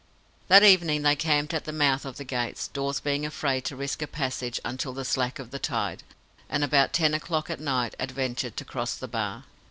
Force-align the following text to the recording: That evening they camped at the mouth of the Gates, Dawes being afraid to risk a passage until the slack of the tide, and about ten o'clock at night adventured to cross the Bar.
That 0.47 0.63
evening 0.63 1.03
they 1.03 1.15
camped 1.15 1.53
at 1.53 1.65
the 1.65 1.71
mouth 1.71 2.05
of 2.05 2.17
the 2.17 2.23
Gates, 2.23 2.67
Dawes 2.69 2.99
being 2.99 3.23
afraid 3.23 3.65
to 3.65 3.75
risk 3.75 4.01
a 4.01 4.07
passage 4.07 4.59
until 4.65 4.93
the 4.93 5.05
slack 5.05 5.37
of 5.37 5.51
the 5.51 5.59
tide, 5.59 6.01
and 6.49 6.63
about 6.63 6.91
ten 6.91 7.13
o'clock 7.13 7.51
at 7.51 7.59
night 7.59 7.93
adventured 7.99 8.57
to 8.57 8.65
cross 8.65 8.95
the 8.95 9.07
Bar. 9.07 9.43